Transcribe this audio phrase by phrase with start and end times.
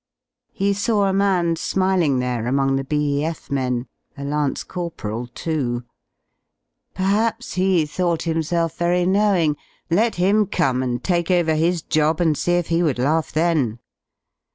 [0.51, 3.51] He saw a man smiling there among the B.E.F.
[3.51, 3.85] men—
[4.17, 5.83] a lance corporal, too.
[6.95, 9.57] Perhaps he thought himself very knowing:
[9.91, 13.77] let him come and take over his job and see if he would laugh then.